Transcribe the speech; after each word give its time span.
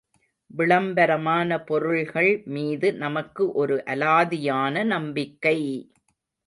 விளம்பரமான 0.51 1.59
பொருள்கள் 1.61 2.41
மீது 2.47 2.93
நமக்கு 2.95 3.51
ஒரு 3.53 3.83
அலாதியான 3.87 4.83
நம்பிக்கை! 4.85 5.57